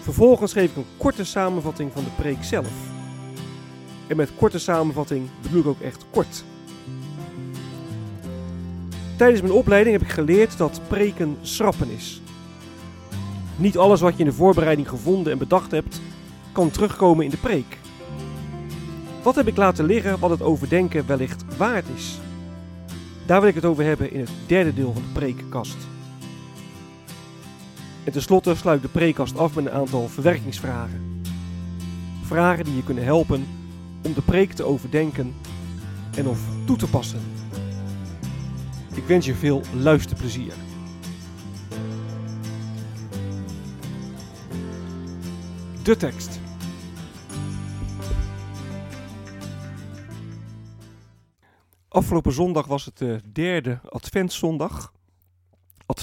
[0.00, 2.72] Vervolgens geef ik een korte samenvatting van de preek zelf.
[4.06, 6.44] En met korte samenvatting bedoel ik ook echt kort.
[9.16, 12.20] Tijdens mijn opleiding heb ik geleerd dat preken schrappen is.
[13.56, 16.00] Niet alles wat je in de voorbereiding gevonden en bedacht hebt,
[16.52, 17.78] kan terugkomen in de preek.
[19.22, 22.18] Wat heb ik laten liggen wat het overdenken wellicht waard is?
[23.26, 25.76] Daar wil ik het over hebben in het derde deel van de preekkast.
[28.04, 31.22] En tenslotte sluit de preekkast af met een aantal verwerkingsvragen.
[32.22, 33.46] Vragen die je kunnen helpen
[34.02, 35.34] om de preek te overdenken
[36.16, 37.20] en of toe te passen.
[38.94, 40.52] Ik wens je veel luisterplezier.
[45.82, 46.40] De tekst.
[51.88, 54.92] Afgelopen zondag was het de derde Adventszondag.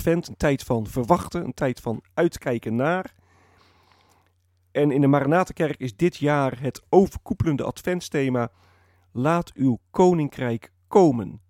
[0.08, 3.14] Een tijd van verwachten, een tijd van uitkijken naar.
[4.72, 8.52] En in de Maranatenkerk is dit jaar het overkoepelende adventsthema
[9.12, 11.42] Laat uw koninkrijk komen.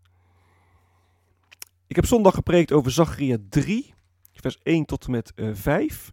[1.87, 3.93] Ik heb zondag gepreekt over Zacharia 3,
[4.33, 6.11] vers 1 tot en met uh, 5.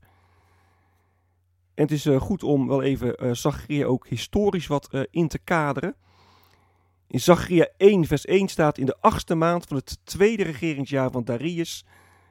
[1.75, 3.37] En het is uh, goed om wel even
[3.69, 5.97] uh, ook historisch wat in te kaderen.
[7.07, 11.25] In Zacharia 1, vers 1 staat: In de achtste maand van het tweede regeringsjaar van
[11.25, 11.85] Darius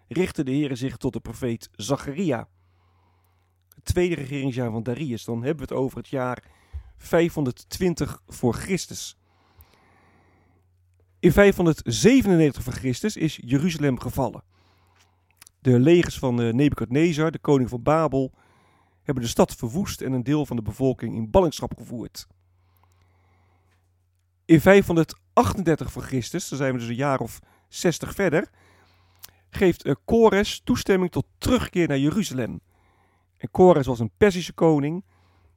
[0.07, 2.47] richtte de Heer zich tot de profeet Zacharia.
[3.75, 6.43] Het tweede regeringsjaar van Darius, dan hebben we het over het jaar
[6.97, 9.17] 520 voor Christus.
[11.19, 14.43] In 597 voor Christus is Jeruzalem gevallen.
[15.59, 18.33] De legers van Nebukadnezar, de koning van Babel,
[19.03, 22.27] hebben de stad verwoest en een deel van de bevolking in ballingschap gevoerd.
[24.45, 28.49] In 538 voor Christus, dan zijn we dus een jaar of 60 verder,
[29.55, 32.61] geeft Kores toestemming tot terugkeer naar Jeruzalem.
[33.37, 35.03] En Kores was een Perzische koning.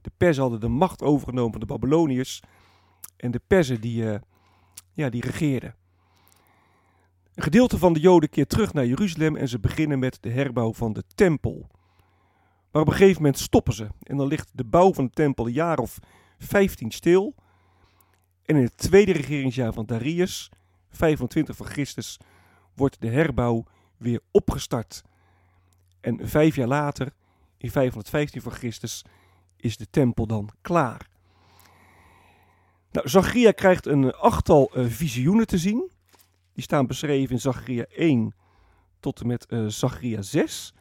[0.01, 2.43] De Perzen hadden de macht overgenomen van de Babyloniërs.
[3.17, 4.17] En de Perzen die, uh,
[4.93, 5.75] ja, die regeerden.
[7.35, 10.73] Een gedeelte van de Joden keert terug naar Jeruzalem en ze beginnen met de herbouw
[10.73, 11.71] van de tempel.
[12.71, 15.47] Maar op een gegeven moment stoppen ze en dan ligt de bouw van de tempel
[15.47, 15.99] een jaar of
[16.39, 17.35] 15 stil.
[18.45, 20.51] En in het tweede regeringsjaar van Darius,
[20.91, 22.21] 25 voor Christus,
[22.75, 23.65] wordt de herbouw
[23.99, 25.03] weer opgestart.
[26.01, 27.13] En vijf jaar later,
[27.57, 29.05] in 515 voor Christus,
[29.57, 31.09] is de tempel dan klaar.
[32.91, 35.91] Nou, Zacharia krijgt een achttal uh, visioenen te zien.
[36.53, 38.35] Die staan beschreven in Zacharia 1
[39.01, 40.75] tot en met uh, Zacharia 6.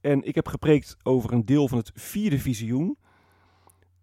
[0.00, 2.98] En ik heb gepreekt over een deel van het vierde visioen.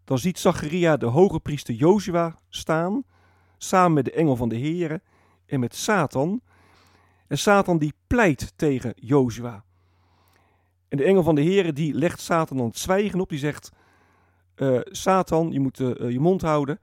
[0.04, 3.04] Dan ziet Zacharia de hoge priester Jozua staan,
[3.58, 5.02] samen met de engel van de Here
[5.46, 6.42] en met Satan.
[7.36, 9.64] En Satan die pleit tegen Jozua.
[10.88, 13.30] En de engel van de Here die legt Satan dan het zwijgen op.
[13.30, 13.72] Die zegt,
[14.56, 16.80] uh, Satan, je moet uh, je mond houden.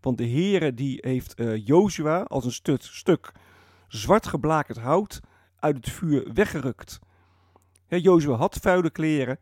[0.00, 3.32] Want de Here die heeft uh, Jozua als een stuk,
[3.88, 5.20] zwart geblakerd hout
[5.58, 6.98] uit het vuur weggerukt.
[7.86, 9.38] Jozua had vuile kleren,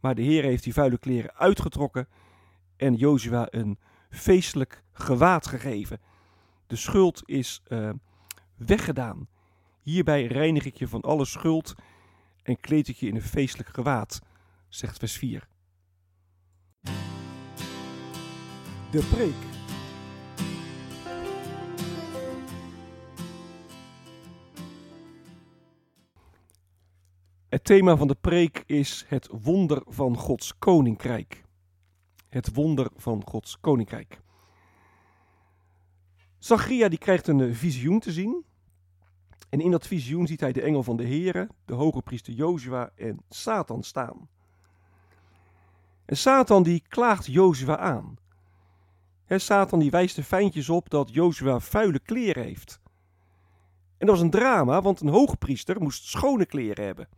[0.00, 2.08] maar de Heer heeft die vuile kleren uitgetrokken
[2.76, 3.78] en Jozua een
[4.10, 6.00] feestelijk gewaad gegeven.
[6.66, 7.62] De schuld is
[8.56, 9.28] weggedaan.
[9.88, 11.74] Hierbij reinig ik je van alle schuld
[12.42, 14.20] en kleed ik je in een feestelijk gewaad,
[14.68, 15.48] zegt vers 4.
[18.90, 19.34] De preek.
[27.48, 31.44] Het thema van de preek is het wonder van Gods koninkrijk.
[32.28, 34.20] Het wonder van Gods koninkrijk.
[36.38, 38.46] Zachria die krijgt een visioen te zien.
[39.48, 42.90] En in dat visioen ziet hij de engel van de Here, de hoge priester Jozua
[42.94, 44.28] en Satan staan.
[46.04, 48.16] En Satan die klaagt Jozua aan.
[49.24, 52.80] He, Satan die wijst de fijntjes op dat Jozua vuile kleren heeft.
[53.98, 57.08] En dat was een drama, want een hoge priester moest schone kleren hebben.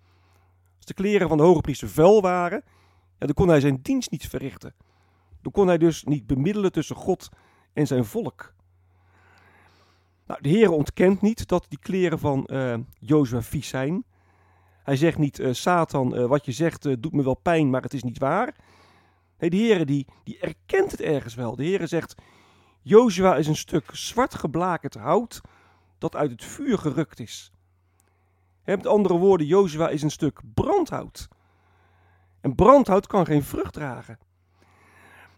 [0.76, 2.65] Als de kleren van de hoge priester vuil waren,
[3.19, 4.75] dan kon hij zijn dienst niet verrichten.
[5.43, 7.29] Dan kon hij dus niet bemiddelen tussen God
[7.73, 8.55] en zijn volk.
[10.31, 14.05] Nou, de Heer ontkent niet dat die kleren van uh, Jozua vies zijn.
[14.82, 17.94] Hij zegt niet, uh, Satan, uh, wat je zegt doet me wel pijn, maar het
[17.94, 18.55] is niet waar.
[19.38, 21.56] Nee, de Heer die, die erkent het ergens wel.
[21.56, 22.15] De Heer zegt,
[22.82, 25.41] Jozua is een stuk zwart geblakerd hout
[25.99, 27.53] dat uit het vuur gerukt is.
[28.65, 31.29] Met andere woorden, Jozua is een stuk brandhout.
[32.41, 34.19] En brandhout kan geen vrucht dragen.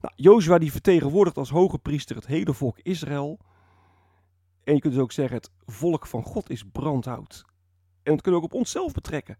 [0.00, 3.38] Nou, Jozua die vertegenwoordigt als hoge priester het hele volk Israël.
[4.64, 7.44] En je kunt dus ook zeggen, het volk van God is brandhout.
[8.02, 9.38] En dat kunnen we ook op onszelf betrekken.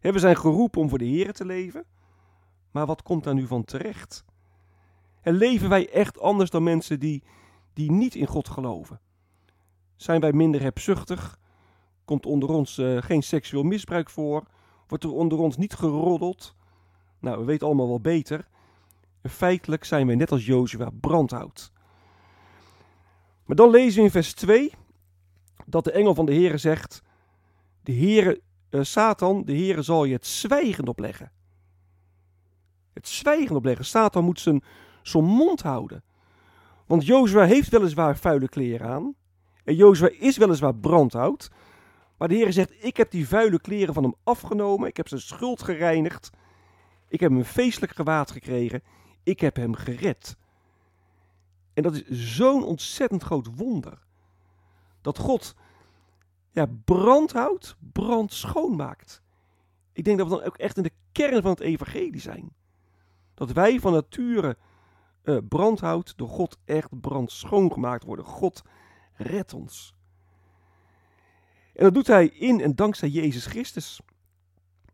[0.00, 1.84] We zijn geroepen om voor de Heer te leven.
[2.70, 4.24] Maar wat komt daar nu van terecht?
[5.20, 7.22] En leven wij echt anders dan mensen die,
[7.72, 9.00] die niet in God geloven?
[9.96, 11.38] Zijn wij minder hebzuchtig?
[12.04, 14.44] Komt onder ons uh, geen seksueel misbruik voor?
[14.86, 16.54] Wordt er onder ons niet geroddeld?
[17.18, 18.48] Nou, we weten allemaal wel beter.
[19.22, 21.72] Feitelijk zijn wij net als Jozua brandhout.
[23.44, 24.72] Maar dan lezen we in vers 2
[25.66, 27.02] dat de engel van de Heere zegt:
[27.82, 31.32] De Heere, uh, Satan, de Heere zal je het zwijgen opleggen.
[32.92, 33.84] Het zwijgen opleggen.
[33.84, 34.62] Satan moet zijn,
[35.02, 36.02] zijn mond houden.
[36.86, 39.14] Want Jozua heeft weliswaar vuile kleren aan.
[39.64, 41.50] En Jozua is weliswaar brandhout.
[42.18, 44.88] Maar de Heer zegt: Ik heb die vuile kleren van hem afgenomen.
[44.88, 46.30] Ik heb zijn schuld gereinigd.
[47.08, 48.82] Ik heb hem feestelijk gewaad gekregen.
[49.22, 50.36] Ik heb hem gered.
[51.74, 53.98] En dat is zo'n ontzettend groot wonder.
[55.00, 55.54] Dat God
[56.50, 59.22] ja, brandhout brand schoonmaakt.
[59.92, 62.54] Ik denk dat we dan ook echt in de kern van het evangelie zijn.
[63.34, 64.56] Dat wij van nature
[65.24, 68.24] uh, brandhout door God echt brand schoongemaakt worden.
[68.24, 68.62] God
[69.14, 69.94] redt ons.
[71.74, 74.00] En dat doet hij in en dankzij Jezus Christus.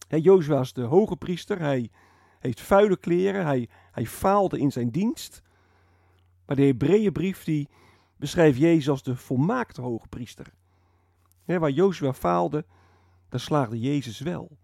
[0.08, 1.58] Jozua is de hoge priester.
[1.58, 1.90] Hij
[2.38, 3.44] heeft vuile kleren.
[3.44, 5.42] Hij, hij faalde in zijn dienst.
[6.50, 7.68] Maar de Hebreeënbrief die
[8.16, 10.52] beschrijft Jezus als de volmaakte hoge priester.
[11.44, 12.64] waar Jozua faalde,
[13.28, 14.58] daar slaagde Jezus wel.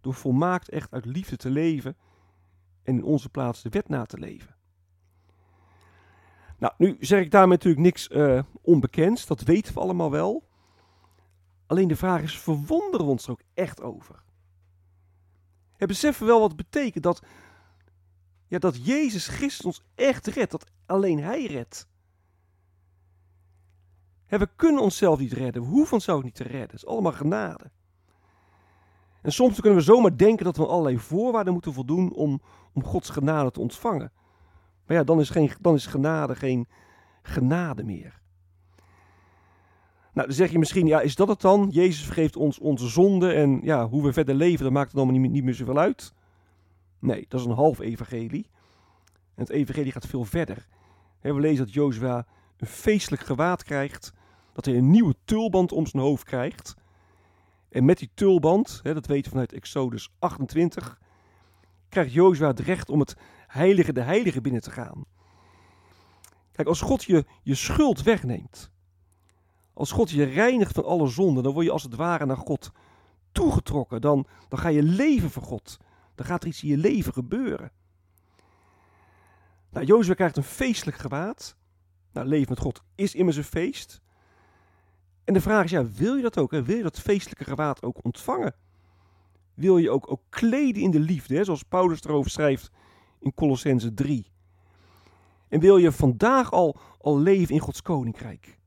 [0.00, 1.96] Door volmaakt echt uit liefde te leven
[2.82, 4.54] en in onze plaats de wet na te leven.
[6.58, 10.48] Nou, nu zeg ik daarmee natuurlijk niks uh, onbekends, dat weten we allemaal wel.
[11.66, 14.22] Alleen de vraag is, verwonderen we ons er ook echt over?
[15.76, 17.22] We beseffen wel wat het betekent dat,
[18.48, 21.88] ja, dat Jezus Christus ons echt redt, dat alleen Hij redt.
[24.26, 27.70] we kunnen onszelf niet redden, we hoeven onszelf niet te redden, het is allemaal genade.
[29.22, 32.40] En soms kunnen we zomaar denken dat we allerlei voorwaarden moeten voldoen om,
[32.72, 34.12] om Gods genade te ontvangen.
[34.86, 36.68] Maar ja, dan is, geen, dan is genade geen
[37.22, 38.20] genade meer.
[40.12, 41.68] Nou, dan zeg je misschien, ja, is dat het dan?
[41.70, 45.20] Jezus vergeeft ons onze zonde en ja, hoe we verder leven, dat maakt het allemaal
[45.20, 46.14] niet, niet meer zoveel uit.
[46.98, 48.50] Nee, dat is een half evangelie.
[49.34, 50.66] En het evangelie gaat veel verder.
[51.20, 54.12] We lezen dat Jozua een feestelijk gewaad krijgt,
[54.52, 56.74] dat hij een nieuwe tulband om zijn hoofd krijgt.
[57.68, 60.98] En met die tulband, dat weten we vanuit Exodus 28,
[61.88, 63.16] krijgt Jozua het recht om het
[63.46, 65.04] heilige de heilige binnen te gaan.
[66.52, 68.70] Kijk, als God je, je schuld wegneemt,
[69.74, 72.70] als God je reinigt van alle zonden, dan word je als het ware naar God
[73.32, 74.00] toegetrokken.
[74.00, 75.78] Dan, dan ga je leven voor God.
[76.18, 77.70] Dan gaat er iets in je leven gebeuren.
[79.70, 81.56] Nou, Jozua krijgt een feestelijk gewaad.
[82.12, 84.00] Nou, leven met God is immers een feest.
[85.24, 86.50] En de vraag is, ja, wil je dat ook?
[86.50, 88.54] Wil je dat feestelijke gewaad ook ontvangen?
[89.54, 91.44] Wil je ook, ook kleden in de liefde, hè?
[91.44, 92.70] zoals Paulus erover schrijft
[93.20, 94.32] in Colossense 3?
[95.48, 98.58] En wil je vandaag al, al leven in Gods koninkrijk?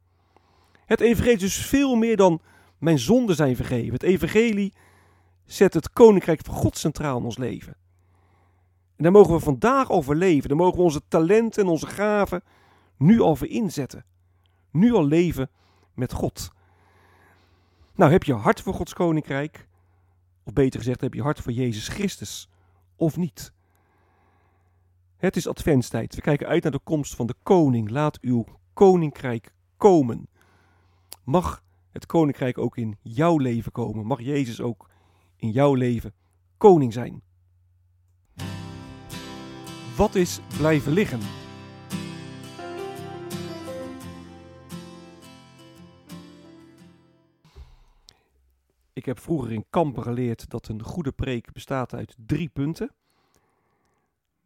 [0.85, 2.41] Het evangelie is dus veel meer dan
[2.77, 3.93] mijn zonden zijn vergeven.
[3.93, 4.73] Het evangelie
[5.51, 7.75] zet het koninkrijk van God centraal in ons leven.
[8.95, 10.49] En daar mogen we vandaag over leven.
[10.49, 12.43] Daar mogen we onze talenten en onze gaven
[12.97, 14.05] nu al voor inzetten.
[14.71, 15.49] Nu al leven
[15.93, 16.51] met God.
[17.95, 19.67] Nou, heb je hart voor Gods koninkrijk?
[20.43, 22.49] Of beter gezegd, heb je hart voor Jezus Christus?
[22.95, 23.53] Of niet?
[25.17, 26.15] Het is adventstijd.
[26.15, 27.89] We kijken uit naar de komst van de koning.
[27.89, 30.27] Laat uw koninkrijk komen.
[31.23, 34.05] Mag het koninkrijk ook in jouw leven komen?
[34.05, 34.89] Mag Jezus ook
[35.41, 36.13] in jouw leven
[36.57, 37.21] koning zijn?
[39.97, 41.19] Wat is blijven liggen?
[48.93, 52.91] Ik heb vroeger in kampen geleerd dat een goede preek bestaat uit drie punten.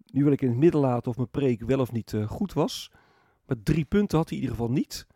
[0.05, 2.53] Nu wil ik in het midden laten of mijn preek wel of niet uh, goed
[2.53, 2.91] was.
[3.45, 5.07] Maar drie punten had hij in ieder geval niet.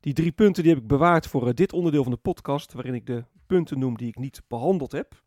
[0.00, 2.94] Die drie punten die heb ik bewaard voor uh, dit onderdeel van de podcast, waarin
[2.94, 5.22] ik de punten noem die ik niet behandeld heb.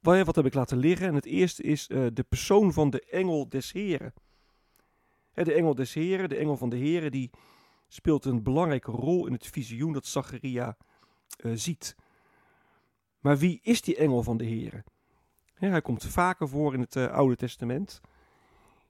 [0.00, 1.06] Wat heb ik laten liggen?
[1.06, 4.14] En het eerste is uh, de persoon van de engel des Heren.
[5.32, 7.30] de engel des Heren, de engel van de Heren, die
[7.88, 10.76] speelt een belangrijke rol in het visioen dat Zacharia
[11.40, 11.96] uh, ziet.
[13.20, 14.84] Maar wie is die engel van de Heren?
[15.54, 18.00] hij komt vaker voor in het eh, Oude Testament.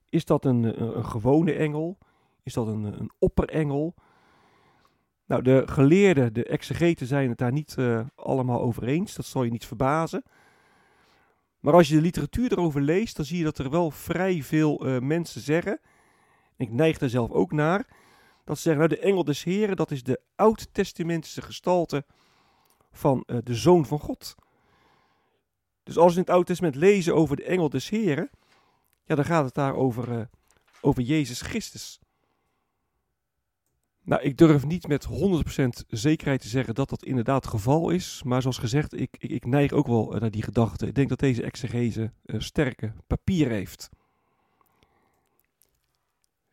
[0.09, 1.99] Is dat een, een, een gewone engel?
[2.43, 3.95] Is dat een, een opperengel?
[5.29, 9.15] Nou, de geleerden, de exegeten zijn het daar niet uh, allemaal over eens.
[9.15, 10.23] Dat zal je niet verbazen.
[11.61, 14.87] Maar als je de literatuur erover leest, dan zie je dat er wel vrij veel
[14.87, 15.81] uh, mensen zeggen.
[16.57, 17.87] ik neig daar zelf ook naar.
[18.45, 22.05] Dat ze zeggen, nou de engel des Heren, dat is de oud-testamentische gestalte
[22.93, 24.35] van uh, de Zoon van God.
[25.83, 28.31] Dus als we in het Oude Testament lezen over de engel des Heren,
[29.05, 30.29] ja, dan gaat het daar over,
[30.81, 32.01] over Jezus Christus.
[34.09, 38.23] Nou, ik durf niet met 100% zekerheid te zeggen dat dat inderdaad het geval is.
[38.25, 40.87] Maar zoals gezegd, ik, ik, ik neig ook wel naar die gedachte.
[40.87, 43.89] Ik denk dat deze exegese uh, sterke papier heeft.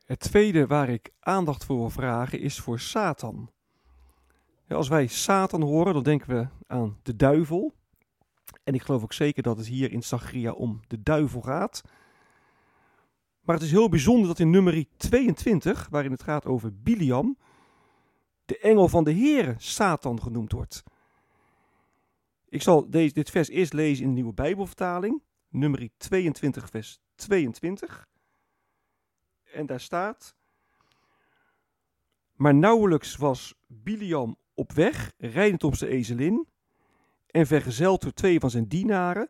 [0.06, 3.50] Het tweede waar ik aandacht voor wil vragen is voor Satan.
[4.68, 7.74] Ja, als wij Satan horen, dan denken we aan de duivel.
[8.64, 11.82] En ik geloof ook zeker dat het hier in Zachariah om de duivel gaat.
[13.42, 17.38] Maar het is heel bijzonder dat in nummer 22, waarin het gaat over Biliam,
[18.46, 20.84] de engel van de Heere Satan genoemd wordt.
[22.50, 28.08] Ik zal deze, dit vers eerst lezen in de nieuwe Bijbelvertaling, nummer 22, vers 22.
[29.54, 30.36] En daar staat:
[32.34, 36.48] Maar nauwelijks was Biliam op weg, rijdend op zijn ezelin,
[37.28, 39.30] en vergezeld door twee van zijn dienaren,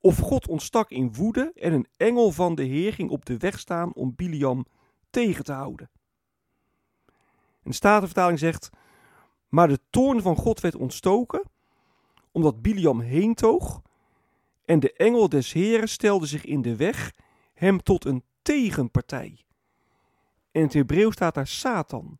[0.00, 3.58] of God ontstak in woede en een engel van de Heer ging op de weg
[3.58, 4.66] staan om Biliam
[5.10, 5.90] tegen te houden.
[7.68, 8.70] De Statenvertaling zegt,
[9.48, 11.42] maar de toorn van God werd ontstoken,
[12.32, 13.82] omdat Biliam heen toog,
[14.64, 17.12] en de engel des Heren stelde zich in de weg,
[17.54, 19.44] hem tot een tegenpartij.
[20.50, 22.18] En in het Hebreeuws staat daar Satan.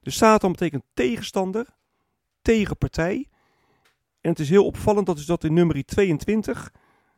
[0.00, 1.66] Dus Satan betekent tegenstander,
[2.42, 3.28] tegenpartij.
[4.20, 6.72] En het is heel opvallend dat, is dat in nummer 22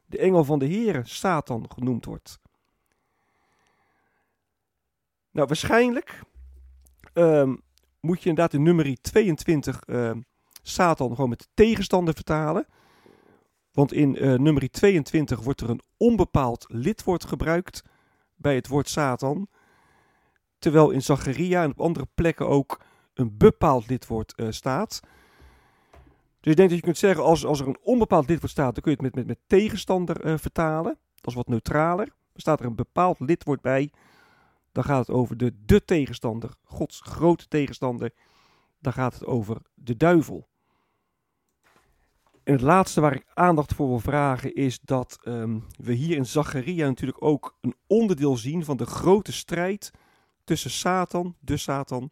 [0.06, 2.38] de engel van de Heere Satan genoemd wordt.
[5.30, 6.22] Nou, waarschijnlijk
[7.14, 7.62] um,
[8.00, 10.10] moet je inderdaad in nummer 22 uh,
[10.62, 12.66] Satan gewoon met tegenstander vertalen.
[13.72, 17.82] Want in uh, nummer 22 wordt er een onbepaald lidwoord gebruikt
[18.34, 19.48] bij het woord Satan.
[20.58, 22.80] Terwijl in Zacharia en op andere plekken ook
[23.14, 25.00] een bepaald lidwoord uh, staat.
[26.40, 28.82] Dus ik denk dat je kunt zeggen, als, als er een onbepaald lidwoord staat, dan
[28.82, 30.98] kun je het met, met, met tegenstander uh, vertalen.
[31.14, 32.06] Dat is wat neutraler.
[32.06, 33.90] Er staat er een bepaald lidwoord bij,
[34.74, 38.12] dan gaat het over de, de tegenstander, Gods grote tegenstander.
[38.78, 40.48] Dan gaat het over de duivel.
[42.42, 46.26] En het laatste waar ik aandacht voor wil vragen is dat um, we hier in
[46.26, 49.90] Zacharia natuurlijk ook een onderdeel zien van de grote strijd
[50.44, 52.10] tussen Satan, de Satan,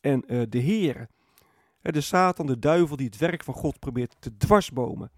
[0.00, 1.08] en uh, de Heer.
[1.80, 5.10] De Satan, de duivel die het werk van God probeert te dwarsbomen.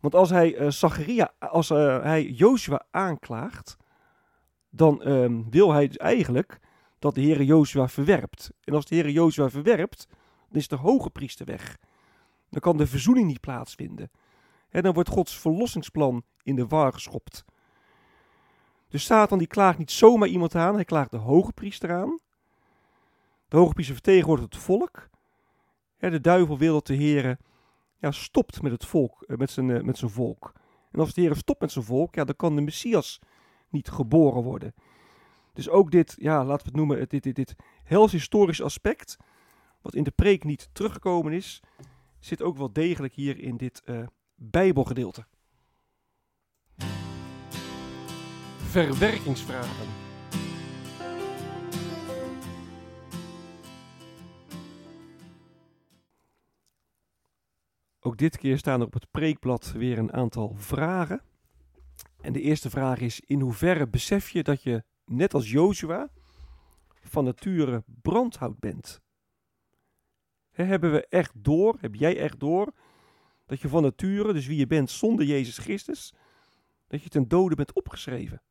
[0.00, 3.76] Want als hij uh, Zacharia, als uh, hij Joshua aanklaagt,
[4.74, 6.60] dan um, wil hij dus eigenlijk
[6.98, 8.50] dat de Heere Jozua verwerpt.
[8.64, 10.06] En als de Heere Jozua verwerpt,
[10.48, 11.78] dan is de hoge priester weg.
[12.50, 14.10] Dan kan de verzoening niet plaatsvinden.
[14.68, 17.44] En dan wordt Gods verlossingsplan in de war geschopt.
[18.88, 22.18] Dus Satan die klaagt niet zomaar iemand aan, hij klaagt de hoge priester aan.
[23.48, 25.08] De hoge priester vertegenwoordigt het volk.
[25.98, 27.38] de duivel wil dat de Heere
[27.98, 30.52] ja, stopt met het volk, eh, met zijn, eh, met zijn volk.
[30.90, 33.20] En als de Heere stopt met zijn volk, ja, dan kan de Messias
[33.72, 34.74] niet geboren worden.
[35.52, 39.16] Dus ook dit, ja, laten we het noemen, dit, dit, dit hels historisch aspect,
[39.80, 41.60] wat in de preek niet teruggekomen is,
[42.18, 45.26] zit ook wel degelijk hier in dit uh, Bijbelgedeelte.
[48.56, 49.86] Verwerkingsvragen.
[58.00, 61.22] Ook dit keer staan er op het preekblad weer een aantal vragen.
[62.22, 66.10] En de eerste vraag is: in hoeverre besef je dat je, net als Joshua,
[67.00, 69.00] van nature brandhout bent?
[70.52, 72.72] hebben we echt door, heb jij echt door,
[73.46, 76.14] dat je van nature, dus wie je bent zonder Jezus Christus,
[76.86, 78.42] dat je ten dode bent opgeschreven?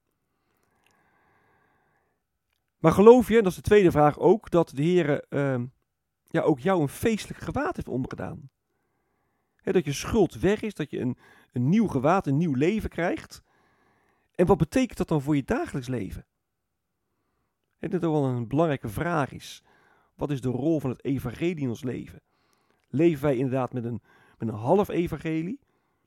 [2.78, 5.64] Maar geloof je, en dat is de tweede vraag ook, dat de Heer uh,
[6.28, 8.50] ja, ook jou een feestelijk gewaad heeft omgedaan?
[9.64, 11.18] dat je schuld weg is, dat je een,
[11.52, 13.42] een nieuw gewaad, een nieuw leven krijgt.
[14.36, 16.26] En wat betekent dat dan voor je dagelijks leven?
[17.80, 19.64] En dat wel een belangrijke vraag is.
[20.16, 22.22] Wat is de rol van het evangelie in ons leven?
[22.90, 24.02] Leven wij inderdaad met een,
[24.38, 25.60] met een half evangelie?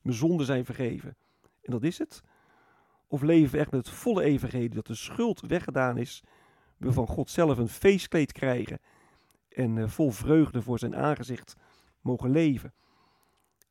[0.02, 1.16] Mijn zonden zijn vergeven.
[1.62, 2.22] En dat is het.
[3.06, 6.22] Of leven we echt met het volle evangelie, dat de schuld weggedaan is,
[6.76, 8.80] we van God zelf een feestkleed krijgen
[9.48, 11.56] en uh, vol vreugde voor zijn aangezicht
[12.00, 12.74] mogen leven.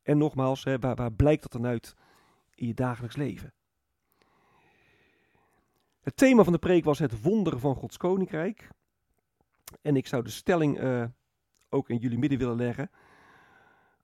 [0.02, 1.94] En nogmaals, hè, waar, waar blijkt dat dan uit
[2.54, 3.52] in je dagelijks leven?
[6.04, 8.68] Het thema van de preek was het wonderen van Gods koninkrijk.
[9.82, 11.04] En ik zou de stelling uh,
[11.68, 12.90] ook in jullie midden willen leggen.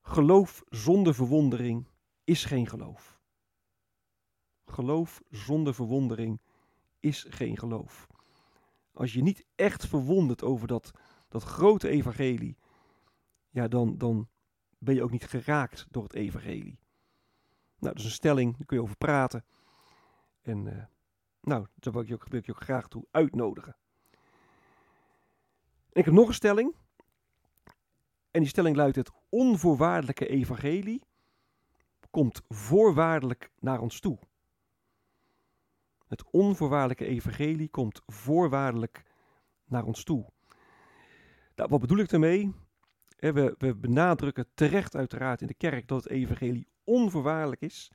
[0.02, 1.87] Geloof zonder verwondering
[2.25, 3.21] is geen geloof.
[4.64, 6.40] Geloof zonder verwondering
[7.00, 8.07] is geen geloof.
[8.92, 10.90] Als je niet echt verwondert over dat,
[11.28, 12.57] dat grote evangelie,
[13.50, 14.28] ja, dan, dan
[14.78, 16.78] ben je ook niet geraakt door het evangelie.
[17.78, 19.45] Nou, dat is een stelling, daar kun je over praten.
[20.42, 20.85] En uh,
[21.40, 23.76] nou, daar wil ik, je ook, ik ook graag toe uitnodigen.
[25.92, 26.75] En ik heb nog een stelling.
[28.30, 31.02] En die stelling luidt: Het onvoorwaardelijke evangelie
[32.11, 34.18] komt voorwaardelijk naar ons toe.
[36.06, 39.04] Het onvoorwaardelijke evangelie komt voorwaardelijk
[39.64, 40.26] naar ons toe.
[41.54, 42.54] Nou, wat bedoel ik daarmee?
[43.16, 47.90] We, we benadrukken terecht uiteraard in de kerk dat het evangelie onvoorwaardelijk is.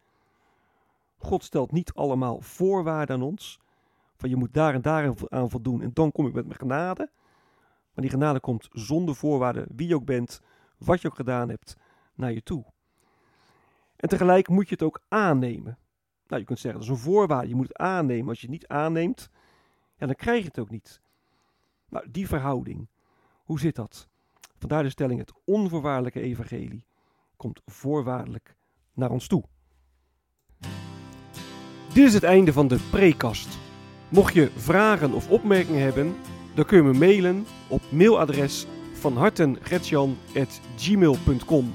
[1.25, 3.59] God stelt niet allemaal voorwaarden aan ons.
[4.15, 7.09] Van je moet daar en daar aan voldoen en dan kom ik met mijn genade.
[7.93, 10.41] Maar die genade komt zonder voorwaarden, wie je ook bent,
[10.77, 11.77] wat je ook gedaan hebt,
[12.13, 12.65] naar je toe.
[13.95, 15.77] En tegelijk moet je het ook aannemen.
[16.27, 17.47] Nou, je kunt zeggen dat is een voorwaarde.
[17.47, 18.29] Je moet het aannemen.
[18.29, 19.29] Als je het niet aanneemt,
[19.97, 21.01] dan krijg je het ook niet.
[21.89, 22.87] Nou, die verhouding,
[23.43, 24.07] hoe zit dat?
[24.57, 26.85] Vandaar de stelling: het onvoorwaardelijke evangelie
[27.35, 28.55] komt voorwaardelijk
[28.93, 29.43] naar ons toe.
[31.95, 33.47] Dit is het einde van de prekast.
[34.09, 36.15] Mocht je vragen of opmerkingen hebben,
[36.53, 41.73] dan kun je me mailen op mailadres van hartengretjan.gmail.com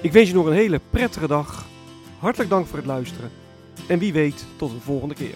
[0.00, 1.66] Ik wens je nog een hele prettige dag.
[2.18, 3.30] Hartelijk dank voor het luisteren.
[3.88, 5.34] En wie weet tot een volgende keer.